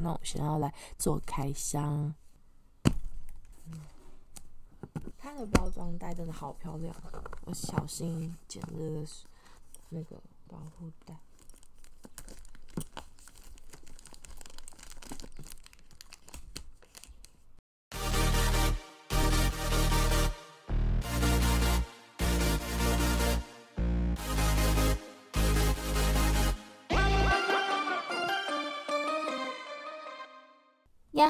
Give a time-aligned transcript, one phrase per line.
[0.00, 2.14] 那我先要来做开箱。
[5.18, 6.94] 它的包装袋真的好漂亮，
[7.44, 9.04] 我小心捡这个
[9.88, 11.18] 那个保护袋。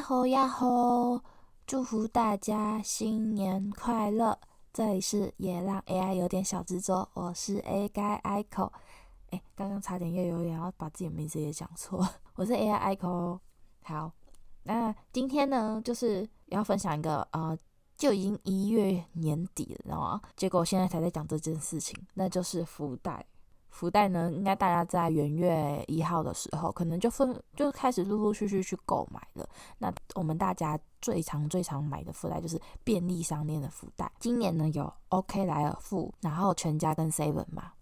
[0.09, 1.21] 吼呀吼！
[1.67, 4.39] 祝福大家新年快乐！
[4.73, 8.71] 这里是也让 AI 有点小执着，我是 AI Aiko。
[9.31, 13.41] 哎，刚刚差点又有点要把自己的名字也讲错，我是 AI Aiko。
[13.83, 14.13] 好，
[14.63, 17.59] 那今天呢，就是要分享一个呃，
[17.97, 20.23] 就已经一月年底了，知道吗？
[20.37, 23.27] 结果现在才在讲这件事情，那就是福袋。
[23.77, 29.47] 福袋呢，应该大家在元月一号的时候，可能就分就开始陆陆续续去购买了。
[29.77, 34.11] 那我们大家最常最常买的福袋就是便利商店的福袋。
[34.19, 37.73] 今年呢有 OK 莱尔富，然后全家跟 Seven 嘛。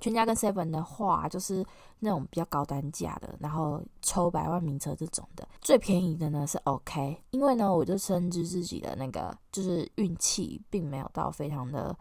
[0.00, 1.64] 全家跟 Seven 的话，就是
[2.00, 5.48] 那种比较高单价的，然后抽百万名车这种的。
[5.62, 11.96] 最便宜的呢是 OK，因为呢我就深知自己的那个就是运气并没有到非常的，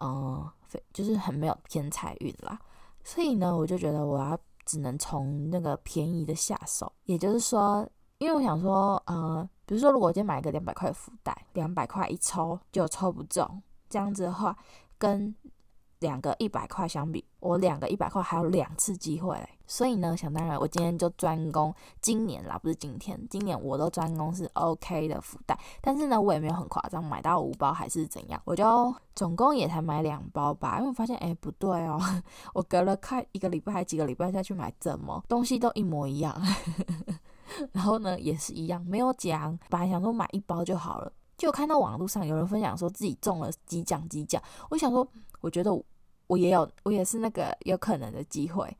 [0.00, 2.58] 嗯、非就是很没有偏财运啦。
[3.04, 14.56] 所以呢，我就觉得我要只能从那个便宜的下手，也就是说，因为我想说，呃，比如说，如果我今天买一个两百块的福袋，两百块一抽就抽不中，这样子的话，
[14.98, 15.34] 跟
[16.02, 19.34] 两个一百块相比，我两个一百块还有两次机会。
[19.66, 25.58] 所以呢，想当然，我今天就专攻今年啦，不是今天，今年我都专攻是 OK 的福袋。
[25.80, 30.76] 但是呢，我也没有很夸张，买到五包还是怎样，我就总共也才买两包吧。
[30.76, 31.98] 因为我发现，哎，不对哦，
[32.52, 36.38] 我隔了快一个礼拜还几个礼拜再去买，怎么东西都一模一样？
[37.72, 39.58] 然后呢，也是一样，没有奖。
[39.70, 44.42] 本来想说买一包就好了，就看到网络上有人分享说自己中了几奖几奖。
[44.68, 45.06] 我想说，
[45.40, 45.72] 我觉得
[46.32, 48.74] 我也有，我也是那个有可能的机会。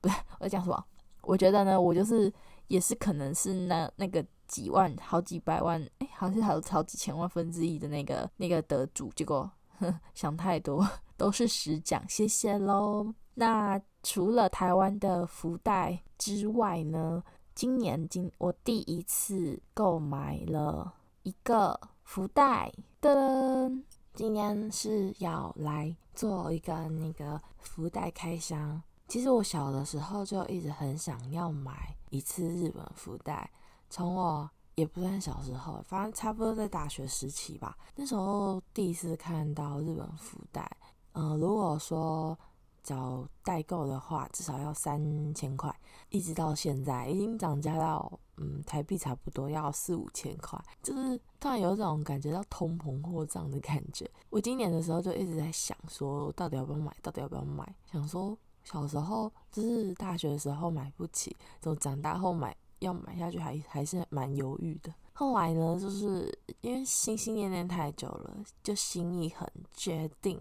[0.00, 0.84] 不是，我在讲什么？
[1.22, 2.32] 我觉得呢，我就是
[2.66, 9.12] 也是可能是那那个几万、好几百万，哎，好像是好好几千万分之一的那个那个得主。
[9.14, 9.48] 结果
[9.78, 10.84] 哼，想太多，
[11.16, 13.14] 都是实奖，谢谢喽。
[13.34, 17.22] 那除了台湾的福袋之外呢，
[17.54, 23.70] 今年今我第一次购买了一个福袋的，
[24.14, 28.82] 今天是要来做一个那个福袋开箱。
[29.08, 33.50] 其实我小的时候就一直很想要买一次日本福袋，
[33.90, 37.76] 从我也不算小时候，反正差不多在大学时期吧。
[37.94, 40.70] 那时候第一次看到日本福袋，
[41.12, 42.38] 嗯、呃，如果说
[42.82, 45.74] 找代购的话，至少要三千块，
[46.08, 54.10] 一直到现在已经涨价到嗯台币差不多要四五千块，就是突然有这种感觉到通膨货胀的感觉。
[54.28, 56.94] 我今年的时候就一直在想说，到底要不要买？
[57.00, 57.74] 到底要不要买？
[57.90, 58.36] 想说。
[58.64, 64.94] 小时候就是大学的时候买不起，就长大后买要买下去还还是蛮犹豫的。
[65.14, 69.44] 后来呢，就是因为心心念念太久了，就心一横，
[69.74, 70.40] 决定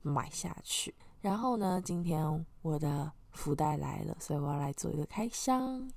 [0.00, 0.94] 买下去。
[1.20, 5.90] 然后呢，今天我的福袋来了，所以我要来做一个开箱。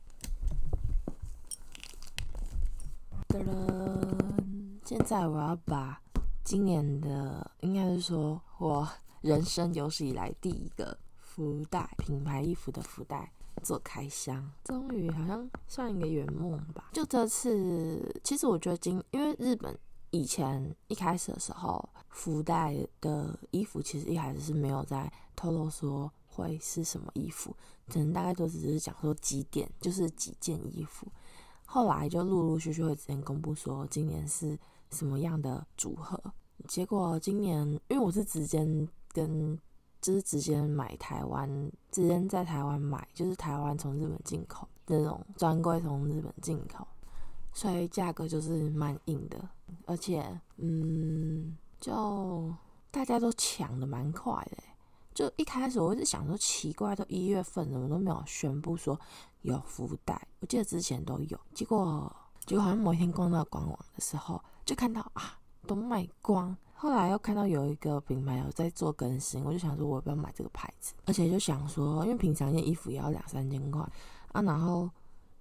[3.30, 6.02] 噔噔，现在我要把
[6.44, 8.90] 今年的，应该是说我
[9.22, 10.98] 人生有史以来第一个。
[11.22, 13.32] 福袋，品牌衣服的福袋
[13.64, 16.90] 做开箱，终于好像算一个圆梦吧。
[16.92, 19.78] 就这次，其实我觉得今因为日本
[20.10, 27.56] 以前一开始的时候，福袋的衣服其实一开始是没有在透露说会是什么衣服，
[27.88, 31.08] 可能大概都只是讲说几点，就是几件衣服。
[31.72, 34.58] 后来就陆陆续续会直接公布说今年是
[34.90, 36.20] 什么样的组合。
[36.68, 38.66] 结果今年，因为我是直接
[39.14, 39.56] 跟
[40.02, 41.48] 就是直接买台湾，
[41.92, 46.88] 直接在台湾买，就是台湾从日本进口那种专柜从日本进口，
[47.54, 49.38] 所以价格就是蛮硬的，
[49.86, 50.26] 而且
[50.58, 52.52] 嗯，就
[52.90, 54.58] 大家都抢的蛮快的。
[55.20, 58.98] 就一开始我一直想说奇怪，都一月份了，我都没有宣布说
[59.42, 62.10] 有福袋，我记得之前都有，结果
[62.46, 65.38] 结果好像某一天逛到官网的时候，就看到啊，
[65.68, 66.56] 都卖光。
[66.74, 70.94] 后来又看到有一个品牌有在做更新，我就想说，我要不要买这个牌子？
[71.06, 73.82] 而且就想说，因为平常一件衣服也要两三千块
[74.32, 74.90] 啊，然后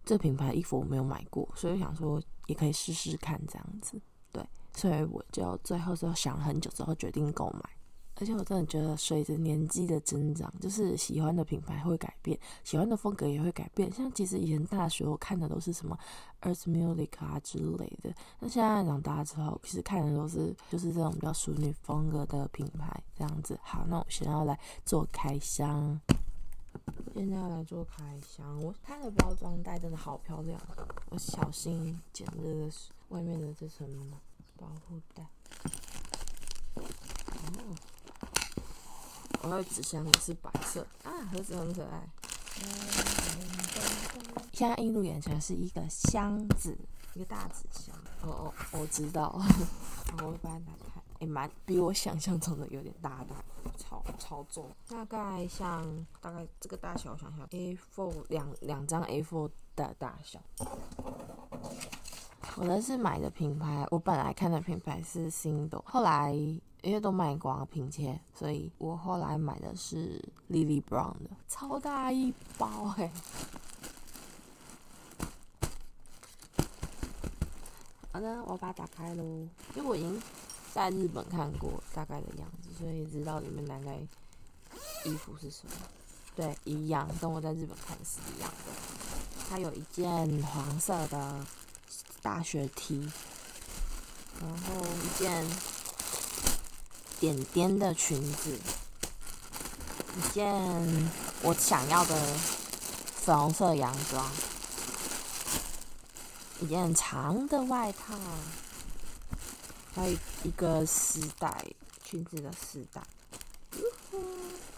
[0.05, 4.03] 这品牌衣服我没有买过，所以想说也可以试试看这样子。
[4.33, 4.45] 对，
[4.75, 7.78] 所以我就最后是想了很久之后决定购买。
[8.21, 13.91] 而且我真的觉得，随着年纪的增长，就是喜欢的品牌会改变，喜欢的风格也会改变。
[13.93, 15.97] 像其实以前大学我看的都是什么
[16.43, 23.57] Earth Music 啊之类的，那现在长大之后，其实看的都是就是这种比较淑女风格的品牌这样子。
[23.63, 26.01] 好，那我现在要来做开箱，
[27.15, 28.61] 现在要来做开箱。
[28.63, 30.61] 我它的包装袋真的好漂亮，
[31.11, 32.69] 我小心剪这个
[33.11, 33.89] 外面的这层
[34.57, 35.25] 保护袋。
[39.49, 42.07] 我的纸箱也是白色啊，盒子很可爱。
[44.53, 46.77] 现在映入眼前是一个箱子，
[47.15, 47.97] 一个大纸箱。
[48.23, 49.31] 哦哦，我知道。
[50.19, 51.01] 好，我把它打开。
[51.15, 53.35] 哎、欸，蛮比我想象中的有点大的，
[53.79, 54.69] 超超重。
[54.87, 60.39] 大概像大概这个大小，我想想，A4 两两张 A4 的大小。
[62.57, 66.35] 我的是买的品牌，我本来看的品牌是 Sindo，后来
[66.83, 73.11] 因为都卖光了拼切，所以我后来买的是 Lily Brown 的，超大一包哎、
[78.13, 79.23] 好的，我把它打开喽，
[79.75, 80.23] 因为我已经
[80.73, 83.99] 在日本看过大概的样子，所以知道里面大概
[85.05, 85.73] 衣服是什么。
[86.35, 88.73] 对，一样，跟我在日本看是一样的。
[89.51, 91.45] 它有一件黄色的。
[92.21, 92.99] 大学 T，
[94.41, 95.47] 然后一件
[97.21, 98.59] 点点的裙子，
[100.17, 100.47] 一件
[101.43, 102.15] 我想要的
[103.17, 104.25] 粉红色洋装，
[106.61, 108.17] 一件长的外套，
[109.95, 111.65] 还有一个丝带，
[112.05, 113.03] 裙子的丝带。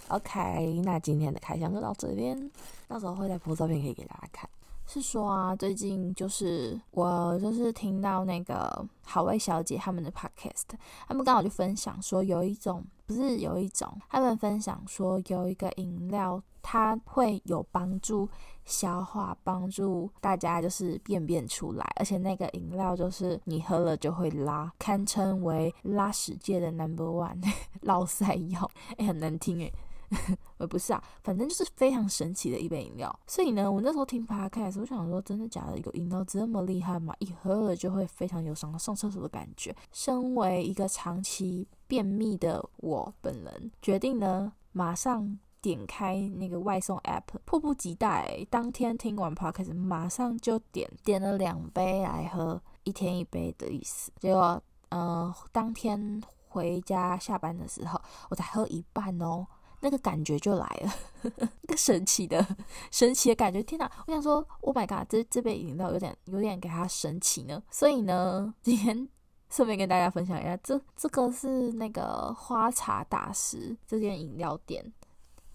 [0.09, 2.51] OK，那今天的开箱就到这边，
[2.89, 4.49] 到时候会再拍照片可以给大家看。
[4.93, 10.65] 是说啊，最近就是我就是听到那个好味小姐他们的 podcast，
[11.07, 18.29] 他们刚好就分享说有一种不是有一种，他们分享说有一个饮料，它会有帮助
[18.65, 27.41] 消化，帮助大家就是便便出来，而且那个饮料就是你喝了就会拉，堪称为拉屎界的 number one
[27.83, 29.71] 落赛药，哎、欸，很难听哎。
[30.59, 33.21] 呃，不是啊，反正就是非常神奇的一杯饮料。
[33.27, 35.79] 所以呢，我那时候听 podcast，我想说，真的假的？
[35.79, 37.15] 一个饮料这么厉害吗？
[37.21, 39.75] 一喝了就会非常有想要上厕所的感觉。
[39.93, 54.11] 身为一个长期便秘的我本人，决定呢，马上点开那个外送 app，迫不及待，当天听完 podcast，马上就点点了两杯来喝，一天一杯的意思。
[54.19, 59.47] 结果，呃，当天回家下班的时候，我才喝一半哦。
[59.81, 60.93] 那个感觉就来了，
[61.39, 62.47] 那个神奇的、
[62.91, 63.63] 神奇的感觉！
[63.63, 67.63] 天哪，我想说，Oh my god，这这杯饮料有点、有点给它神奇呢。
[67.71, 69.09] 所以呢，今天
[69.49, 74.85] 顺便跟大家分享一下，这这个是那个花茶大师这间饮料店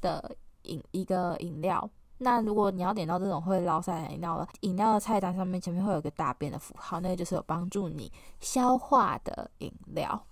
[0.01, 1.89] 的饮一个饮料。
[2.17, 10.25] 那如果你要点到这种会落赛的饮料了，饮料的菜单上面前面会有个大便的符号，那个就是有帮助你消化的饮料。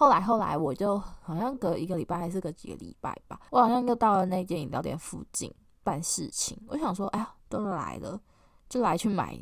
[0.00, 6.58] 后来后来，我就好像隔一个礼拜还是隔几个礼拜吧，我好像又到了那间饮料店附近办事情。
[6.68, 8.18] 我想说，哎呀，都来了，
[8.66, 9.38] 就来去买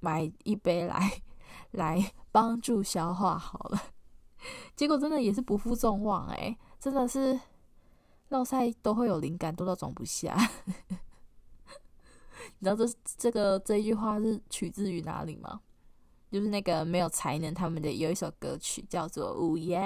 [0.00, 1.20] 买一杯来
[1.72, 3.78] 来帮助消化好了。
[4.74, 7.38] 结果真的也是不负众望，哎，真的是
[8.30, 10.34] 落赛都会有灵感，多到装不下。
[12.58, 15.60] 你知道这这个这一句话是取自于哪里吗？
[16.30, 19.82] 就是那个没有才能，他们的有一首歌曲叫做《无言》，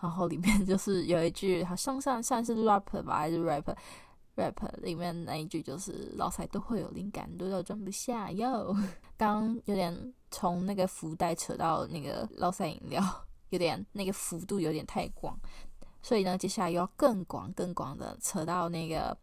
[0.00, 8.76] 然后里面 就是有一句，好像算算是 rap 吧，还是 rap？rap 里面那一句就是“老赛都会有灵感，多到装不下哟”。
[9.18, 13.02] 刚有点从那个福袋扯到那个老赛饮料，
[13.50, 15.38] 有点那个幅度有点太广，
[16.02, 19.16] 所以呢，接下来又要更广、更广的扯到那个。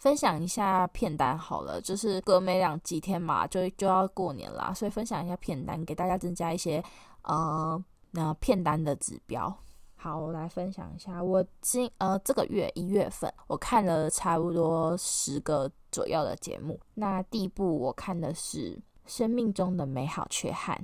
[0.00, 6.82] 分享一下片单好了，就是隔没两几天嘛，就就要过年啦，所以分享一下片单，给大家增加一些
[7.22, 7.78] 呃
[8.10, 9.54] 那片单的指标。
[9.96, 16.80] 好，我来分享一下，我今呃这个月一月份我看了差不多十个左右的节目。
[16.94, 20.74] 那第一部我看的是《生命中的美好缺憾》，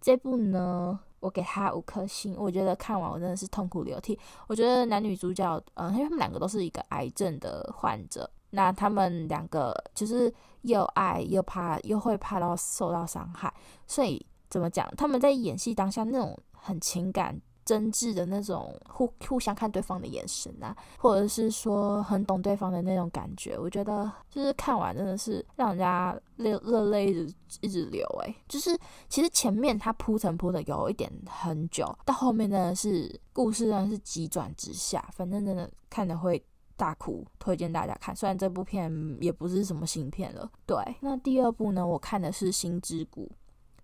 [0.00, 1.00] 这部呢。
[1.20, 4.18] 我给他五颗星，我觉得看完我真的是痛哭流涕。
[4.48, 13.52] 我觉得男女主角，嗯，因为他们两个都是一个癌症的患者，那他们两个就是又爱又怕，又会怕到受到伤害，
[13.86, 14.90] 所以怎么讲？
[14.96, 28.76] 他们在演戏当下那种很情感真挚的那种互互相看对方的眼神啊，或者是说很懂对方的那种感觉，我觉得就是看完真的是让人家热热泪一直一直流诶，就是
[29.08, 36.42] 其实前面他铺陈铺的有一点很久，到后面真的是故事真的是急转直下，反正真的看的会
[36.76, 38.16] 大哭，推荐大家看。
[38.16, 38.90] 虽然这部片
[39.20, 40.76] 也不是什么新片了，对。
[41.00, 43.30] 那第二部呢，我看的是《心之谷》。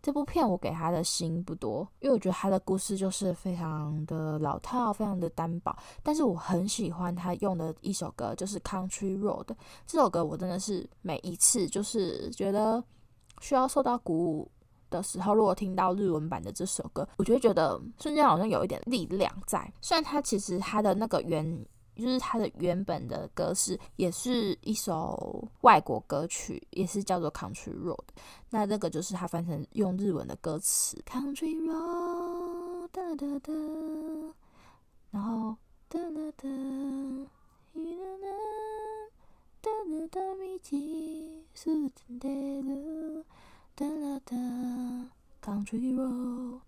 [0.06, 5.76] 这部片我给他的星不多，因为我觉得他的故事就是非常的老套，非常的单薄。
[6.00, 9.46] 但是我很喜欢他用的一首歌，就是《Country Road》
[9.84, 12.80] 这首歌，我真的是每一次就是觉得
[13.40, 14.48] 需要受到鼓舞
[14.90, 19.68] 的时候，如果听到日文版的这首歌，我就会觉得瞬间好像有一点力量在。
[19.80, 21.66] 虽然他其实他的那个原。
[21.95, 27.95] 就是它的原本的歌式也是一首外国歌曲，也是叫做《Country Road》。
[28.49, 33.53] 那这个就是它翻成用日文的歌词，Country Road，哒哒哒，
[35.11, 35.55] 然后
[35.89, 36.49] 哒哒哒，
[37.73, 38.27] 哒哒哒，
[39.61, 39.69] 道
[40.63, 41.11] 进
[41.67, 42.29] んで
[42.63, 43.23] る，
[43.75, 44.35] 哒哒哒，
[45.43, 46.61] Country Road。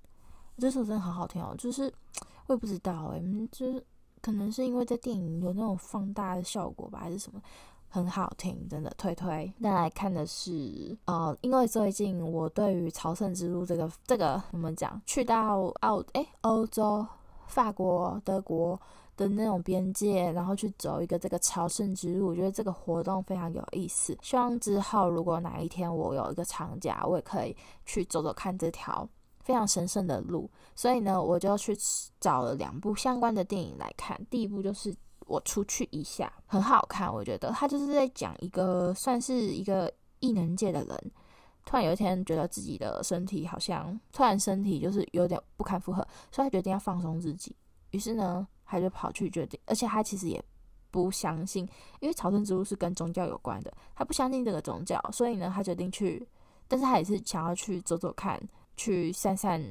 [0.59, 1.91] 这首真的好好听哦，就是
[2.45, 3.83] 我也不知道哎，就是。
[4.20, 7.40] 可能是因为在电影有那种放大的效果吧，还是什么，
[7.88, 9.52] 很好听，真的推推。
[9.58, 17.06] 那来看的是，呃，因为最近我对于朝圣之路这个这个怎么讲，去到澳诶欧洲、
[17.46, 18.78] 法国、德国
[19.16, 24.16] 的那种边界，然后去走一个这个朝圣之路，我觉得这个活动非常有意思。
[24.22, 27.56] 希望之后如果哪一天我有一个长假，我也可以
[27.86, 29.08] 去走走看这条。
[29.48, 31.74] 非常神圣的路，所以呢，我就去
[32.20, 34.14] 找了两部相关的电影来看。
[34.28, 39.90] 第一部就是《我出去一下》，很好看，我觉得他就是在讲一个算是一个
[40.20, 41.12] 异能界的人，
[41.64, 47.56] 突然有一天觉得自己的身体好像突然身体就是有点不堪负荷，所以他决定要放松自己。
[47.92, 50.44] 于是呢，他就跑去决定，而且他其实也
[50.90, 51.66] 不相信，
[52.00, 56.28] 因为朝圣之路是跟宗教有关的，他不相信这个宗教，所以呢，他决定去，
[56.68, 58.38] 但是他也是想要去走走看。
[58.78, 59.62] 去散散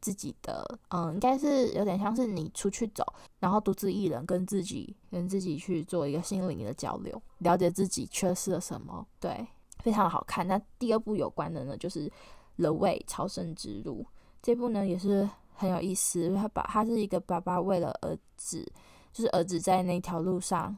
[0.00, 3.04] 自己的，嗯，应该是有点像是你出去走，
[3.38, 9.06] 然后独自一人跟自己跟自己去做一个心灵的交流，了解自己缺失了什么。
[9.20, 9.46] 对，
[9.78, 10.46] 非常好看。
[10.46, 12.08] 那第二部有关的呢，就是
[12.56, 14.04] 《The Way》朝圣之路。
[14.42, 18.66] 这部呢也是很有意思，他把他是一个爸爸为了儿子，
[19.12, 20.76] 就是儿子在那条路上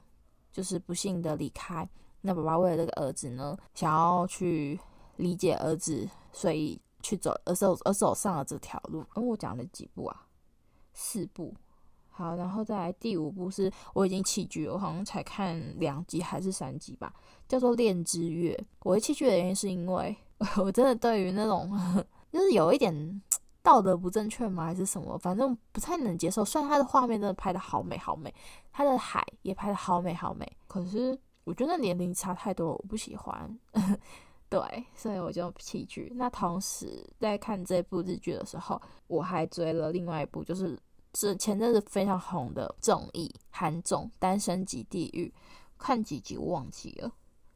[0.53, 1.89] 就是不幸的离开，
[2.21, 4.79] 那爸爸为了这个儿子呢，想要去
[5.17, 6.81] 理解儿子，所以。
[7.07, 9.05] 去走，而走而走上了这条路。
[9.15, 10.27] 跟、哦、我讲了几部啊？
[10.93, 11.55] 四部。
[12.11, 17.15] 好，然后再来第五部是我已经弃剧，我好像才看两集还是三集吧，
[17.47, 18.55] 叫做《恋之月》。
[18.83, 20.17] 我会弃剧的原因是因为
[20.59, 21.71] 我真的对于那种
[22.33, 23.23] 就是有一点
[23.63, 24.65] 道德不正确吗？
[24.65, 25.17] 还是什么？
[25.19, 26.45] 反正不太能接受。
[26.45, 28.35] 虽然它的画面真的拍得好美好美，
[28.73, 33.59] 它的海也拍得好美好美，可是我觉得年龄差太多，我不喜欢。
[34.49, 34.61] 对，
[34.95, 36.13] 所以我就弃剧。
[36.15, 40.79] 那同时在看这部日剧的时候，我还追了另外一部，就是
[41.13, 45.33] 这前阵子非常红的综艺韩综《单身即地狱》。
[45.79, 47.13] 看几集我忘记了，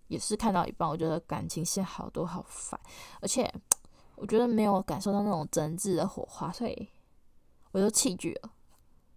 [0.09, 2.79] 也是看到一半，我觉得感情线好多好烦，
[3.21, 3.51] 而且
[4.17, 6.89] 我觉得没有感受到那种真挚的火花，所以
[7.73, 8.51] 我就弃剧了。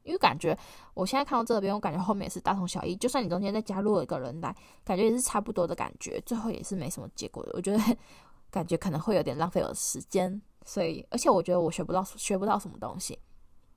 [0.03, 0.57] 因为感觉
[0.93, 2.95] 我现在看到这边，我感觉后面也是大同小异。
[2.95, 7.51] 就算你中间再加入了一个人来，感觉也是差不多的感觉，最后也是没什么结果的。
[7.53, 7.79] 我觉得
[8.51, 13.17] 感觉可能会有点浪费我时间，所以而且我觉得我学不到学不到什么东西，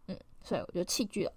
[0.09, 1.33] 嗯，所以我就弃剧了。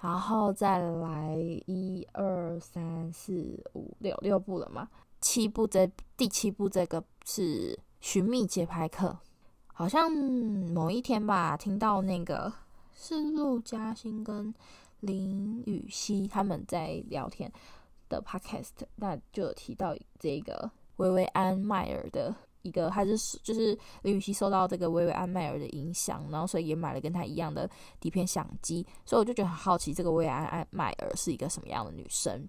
[0.00, 4.88] 然后再来一二三四五六六部了嘛，
[5.20, 9.16] 七部这第七部这个是寻觅节拍客，
[9.72, 12.52] 好像某一天吧，听到那个。
[12.98, 14.52] 是陆嘉欣跟
[15.00, 17.52] 林雨熙他们在聊天
[18.08, 27.68] 的 podcast，那就有提到这个薇薇安迈尔的一个，还是就是林予晞受到这个薇薇安迈尔的影响，然后所以也买了跟她一样的
[28.00, 32.48] 底片相机，所以我就觉得很好奇，这个薇薇安迈尔是一个什么样的女生？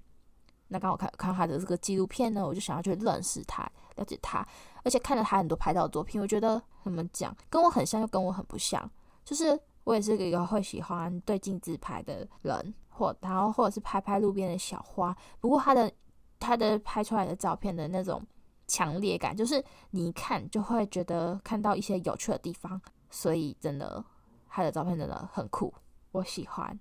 [0.69, 4.47] 那刚好看看她的这个纪录片呢，我就想要去认识她，了解她，
[4.83, 8.89] 而且看了她很多拍照的作品，我觉得怎么讲，跟我很像又跟我很不像，
[9.25, 9.59] 就是。
[9.87, 15.15] 我也是一个会喜欢对镜自拍的人，或然后或者是拍拍路边的小花。
[15.39, 15.89] 不过他的
[16.37, 18.21] 他的拍出来的照片的那种
[18.67, 22.81] 强烈感，就是你一看就会觉得看到一些有趣的地方。
[23.09, 24.03] 所以真的，
[24.49, 25.73] 他的照片真的很酷，
[26.11, 26.77] 我喜欢。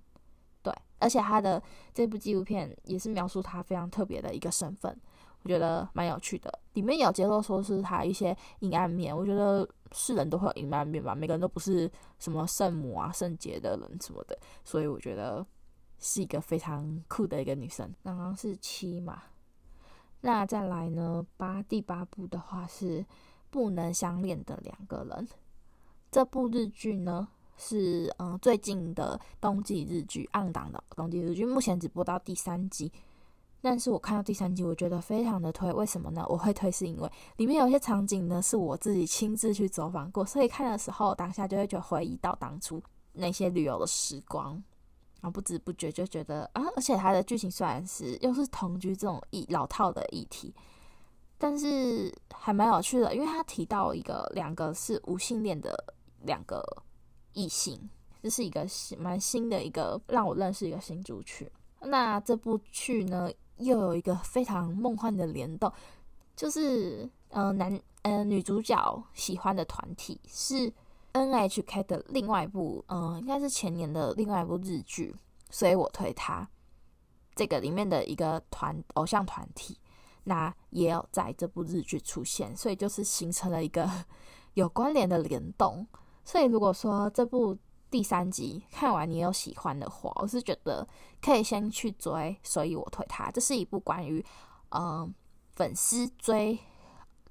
[0.61, 4.99] 对，而且他的这部纪录片也是描述他非常特别的一个身份，
[5.47, 6.59] 觉得蛮有趣的。
[6.73, 11.89] 里面有揭露说是他一些阴暗面，我觉得是人都会有阴暗面吧，每个人都不是
[12.19, 15.43] 什么圣母啊、圣洁的人什么的，所以我觉得
[15.97, 17.91] 是一个非常酷的一个女生。
[18.03, 19.23] 刚刚是七嘛，
[20.21, 23.03] 那再来呢八，第八部的话是
[23.49, 25.27] 不能相恋的两个人。
[26.11, 27.27] 这部日剧呢
[27.57, 32.91] 是嗯最近的冬季日剧，on 档的冬季日剧，目前只播到第三集。
[33.69, 36.25] 但是我看到第三集，我觉得非常的推，为什么呢？
[36.29, 42.81] 我会推是因为里面有些场景呢是我自己亲自去走访过，所以看的时候当下就会觉得回忆到当初
[43.11, 44.53] 那些旅游的时光，
[45.19, 50.55] 然后不知不觉就觉得啊，而且它的剧情虽然是又是同居这种议老套的议题，
[51.37, 56.63] 但是还蛮有趣的，因为他提到一个两个是无性恋的两个
[57.33, 57.77] 异性，
[58.23, 58.65] 这是一个
[58.97, 61.45] 蛮新的一个让我认识一个新族群。
[61.81, 63.29] 那这部剧呢？
[63.57, 65.71] 又有一个非常梦幻的联动，
[66.35, 70.71] 就是呃男呃女主角喜欢的团体是
[71.13, 75.15] NHK 的另外一部，嗯、应该是前年的另外一部日剧，
[75.49, 76.47] 所以我推它。
[77.35, 79.77] 这个里面的一个团偶像团体，
[80.23, 83.89] 那也有在这部日剧出现，所以就是形成了一个
[84.55, 85.85] 有关联的联动。
[86.23, 87.57] 所以如果说这部。
[87.89, 90.85] 第三集看完，你有喜欢的话，我是觉得
[91.21, 93.31] 可以先去追，所以我推它。
[93.31, 94.23] 这是一部关于
[94.69, 95.13] 嗯、
[95.55, 96.59] 粉丝追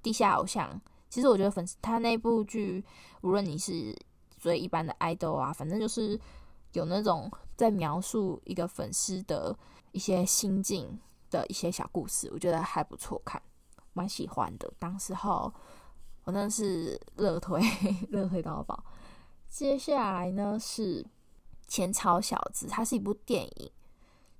[0.03, 0.81] 地下偶像。
[1.11, 2.85] 其实我觉得粉丝他那部剧，
[3.21, 3.95] 无论你是
[4.39, 6.19] 追一般的爱豆啊，反正就是
[6.73, 9.57] 有那种在描述一个粉丝的
[9.93, 10.99] 一些心境
[11.31, 13.41] 的一些小故事，我觉得还不错看，
[13.93, 14.73] 蛮喜欢的。
[14.79, 15.53] 当时候
[16.25, 17.61] 我那是热推，
[18.11, 18.83] 热推到爆。
[19.49, 21.03] 接下来呢是
[21.67, 23.71] 《前朝小子》，它是一部电影。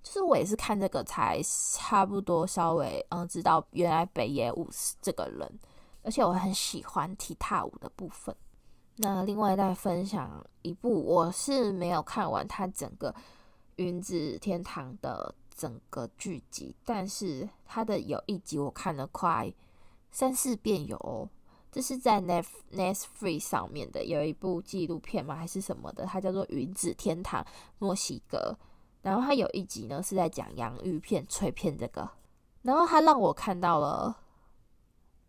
[0.03, 1.41] 就是我也是看这个才
[1.75, 5.59] 差不多稍微嗯知道原来北野武是这个人，
[6.03, 8.33] 而且我很喜欢踢踏舞的部分。
[8.99, 13.11] 那另外再分享一部，我是没有看完它整个
[13.77, 19.53] 《云子天堂》的整个剧集，但是它的有一集我看了快
[20.13, 21.29] 三四遍有。
[21.77, 25.37] 这是在 Netflix 上面的，有一部纪录片吗？
[25.37, 26.07] 还是什么的？
[26.07, 27.45] 它叫做《云子天堂》
[27.79, 28.57] 墨西哥。
[29.03, 32.09] 然后它有一集呢是在讲洋芋片脆片这个。
[32.63, 34.17] 然后它让我看到了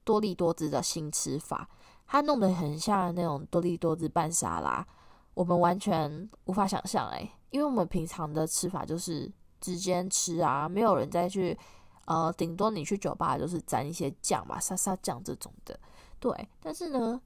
[0.06, 1.68] 多力多滋的新吃法，
[2.06, 4.88] 它弄得很像那种多力多滋拌沙拉，
[5.34, 9.30] 我们完全无法想象哎，因为我们平常的吃法就是
[9.60, 11.60] 直接吃啊，没有人再去
[12.06, 15.78] 呃，顶多你去酒吧就是沾一些酱嘛，沙沙酱这种的。
[16.20, 17.22] 对，但是呢，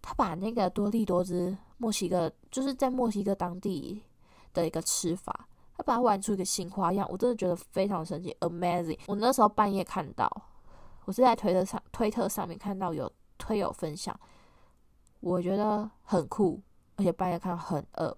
[0.00, 4.02] 他把那个多利多滋墨西哥，就是在墨西哥当地
[4.52, 8.98] 的一个吃法，他把它玩出一个新花样，我真的觉得非常神奇，amazing。
[9.06, 10.28] 我那时候半夜看到，
[11.04, 14.18] 我是在推特上推特上面看到有推友分享，
[15.20, 16.60] 我觉得很酷，
[16.96, 18.16] 而且半夜看到很饿，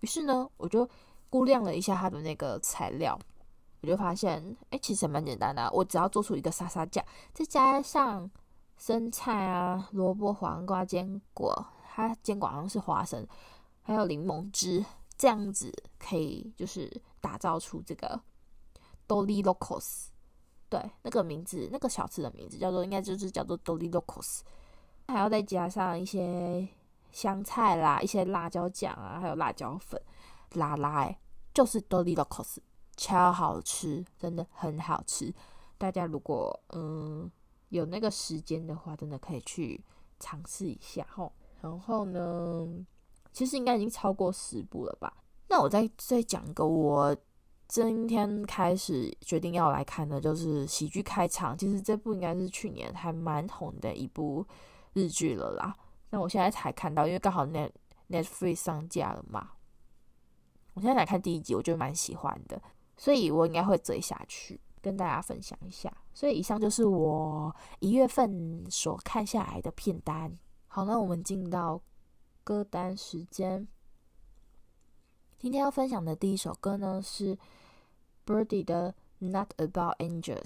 [0.00, 0.88] 于是呢，我就
[1.30, 3.16] 估量了一下它的那个材料，
[3.82, 8.28] 我就发现，哎，其实蛮简单的，我只要做出一个沙沙酱，再加上。
[8.82, 11.54] 生菜啊，萝卜、黄瓜、坚果，
[11.94, 13.24] 它坚果好像是花生，
[13.80, 14.84] 还有柠檬汁，
[15.16, 18.20] 这样子可以就是打造出这个
[19.06, 20.06] doli locos，
[20.68, 24.40] 对，那个名字，那个小吃的名字叫做，应该就是叫做 doli locos，
[25.06, 26.66] 还要再加上一些
[27.12, 30.02] 香菜啦，一些辣椒酱啊，还有辣椒粉，
[30.54, 31.16] 拉拉诶，
[31.54, 32.56] 就是 doli locos，
[32.96, 35.32] 超好吃，真的很好吃，
[35.78, 37.30] 大家如果嗯。
[37.72, 39.82] 有那个时间的话，真的可以去
[40.20, 41.32] 尝试一下吼。
[41.62, 42.68] 然后呢，
[43.32, 45.10] 其实应该已经超过十部了吧？
[45.48, 47.16] 那我再再讲一个，我
[47.68, 51.56] 今天开始决定要来看的，就是喜剧开场。
[51.56, 54.46] 其实这部应该是去年还蛮红的一部
[54.92, 55.74] 日剧了啦。
[56.10, 57.70] 那我现在才看到，因为刚好 Net
[58.10, 59.52] Netflix 上架了嘛。
[60.74, 62.60] 我现在来看第一集，我觉得蛮喜欢的，
[62.98, 64.60] 所以我应该会追下去。
[64.82, 70.36] 跟大家分享一下，所以以上就是我一月份所看下来的片单。
[70.66, 71.80] 好，那我们进到
[72.42, 73.66] 歌单时间。
[75.38, 77.38] 今天要分享的第一首歌呢是
[78.26, 78.92] Birdy 的
[79.26, 80.42] 《Not About Angels》。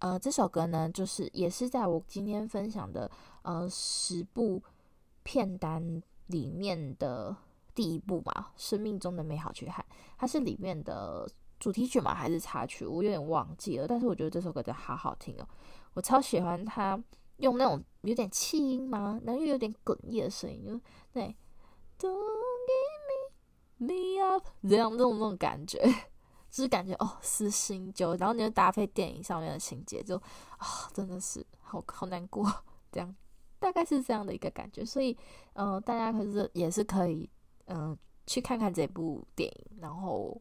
[0.00, 3.10] 呃，这首歌呢，就是也是在我今天分享的
[3.42, 4.62] 呃十部
[5.22, 7.34] 片单里面的
[7.74, 9.82] 第一部嘛，《生命中的美好缺憾》，
[10.18, 11.26] 它是里面的。
[11.64, 12.14] 主题曲嘛？
[12.14, 12.84] 还是插曲？
[12.84, 13.88] 我有点忘记了。
[13.88, 15.48] 但是我觉得这首歌真的好好听哦，
[15.94, 17.02] 我超喜欢他
[17.38, 19.18] 用那种有点气音吗？
[19.24, 20.78] 然后又有点哽咽的声音，就
[21.14, 21.34] 对
[21.98, 22.12] ，Don't
[22.68, 23.00] give
[23.78, 25.78] me me up，这样这种那种感觉
[26.50, 32.44] 就是感觉哦，是心就，然后你就搭配电影上面的情节，就啊、哦，真的是好好难过，
[32.92, 33.16] 这样
[33.58, 34.84] 大概是这样的一个感觉。
[34.84, 35.16] 所以，
[35.54, 37.26] 嗯、大家可是也是可以，
[37.68, 37.96] 嗯、
[38.26, 40.38] 去看看这部电影，然后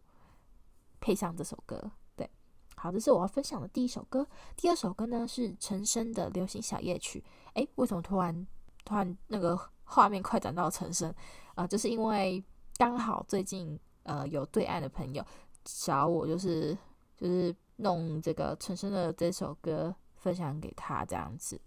[1.04, 1.92] 配上这首歌。
[2.16, 2.30] 对，
[2.78, 4.26] 好，这是我要分享的第一首歌。
[4.56, 7.20] 第二首歌呢是陈升的《流行小夜曲》。
[7.56, 8.48] 诶，为什么突然
[8.86, 11.14] 突然那个画面快转到陈升？
[11.56, 12.42] 啊、就是因为
[12.78, 15.22] 刚好最近呃有对岸的朋友。
[15.66, 16.78] 找我就是
[17.16, 21.58] 就是弄这个陈升的这首歌分享给他这样子，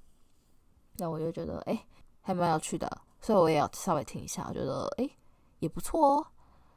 [0.99, 1.87] 那我就觉得哎
[2.21, 2.87] 还蛮有趣的，
[3.23, 5.09] 所以我也要稍微听一下，我觉得哎
[5.61, 6.27] 也不错哦。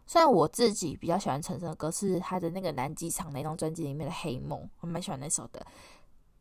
[0.10, 5.64] 虽然我自己比较喜欢陈升的歌，是他的那个南机场那张专辑里面的《黑梦》，我蛮喜欢那首的。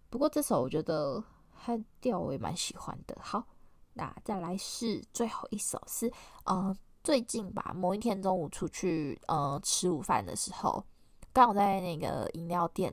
[0.08, 1.22] 不过这首我觉得
[1.54, 3.14] 他调我也蛮喜欢的。
[3.20, 3.44] 好，
[3.92, 6.10] 那再来是最后一首是
[6.44, 6.74] 嗯。
[7.04, 10.84] 最近吧，某一天中午出去呃吃午饭的时候，
[11.32, 12.92] 刚好在那个饮料店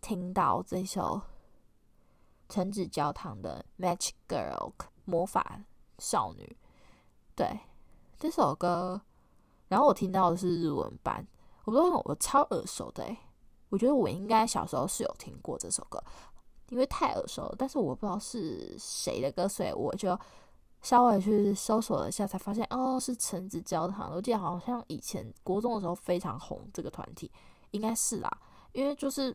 [0.00, 1.20] 听到这首
[2.48, 4.72] 橙子焦糖的《Magic Girl》
[5.04, 5.60] 魔法
[5.98, 6.56] 少女，
[7.36, 7.60] 对
[8.18, 9.00] 这首歌，
[9.72, 11.26] 然后我听到的是日文版，
[11.64, 13.16] 我不知道我超耳熟的诶，
[13.70, 15.98] 我觉得我应该小时候是有听过这首歌，
[16.68, 20.18] 因为太耳熟了，但是我不知道是谁的歌，所以我就。
[20.84, 24.10] 稍微去搜索了一下，才发现哦，是橙子焦糖。
[24.12, 27.30] 我记得好像以前国中的时候非常红，这个团体
[27.70, 28.28] 应该是啦，
[28.72, 29.32] 因为就是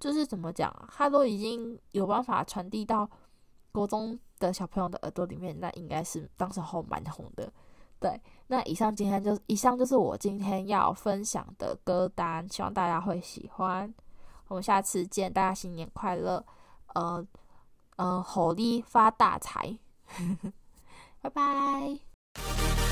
[0.00, 3.08] 就是怎么讲，他都已经有办法传递到
[3.70, 7.52] 国中的小朋友的耳朵里面，那应该是当时候蛮红的。
[8.04, 13.94] 对，那以上今天就以上就是我今天要分享的歌单，希望大家会喜欢。
[14.46, 16.44] 我们下次见，大家新年快乐，
[16.94, 17.26] 呃
[17.96, 19.78] 呃，火力发大财。
[21.22, 22.83] 拜拜。